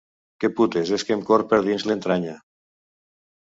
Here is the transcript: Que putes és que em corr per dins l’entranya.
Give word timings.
Que 0.45 0.49
putes 0.59 0.93
és 0.97 1.05
que 1.09 1.13
em 1.17 1.21
corr 1.29 1.45
per 1.53 1.61
dins 1.69 1.87
l’entranya. 1.91 2.35